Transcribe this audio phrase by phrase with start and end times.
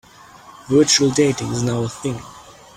[0.67, 2.19] Virtual dating is now a thing.